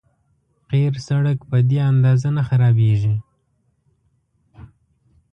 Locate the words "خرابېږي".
2.47-3.15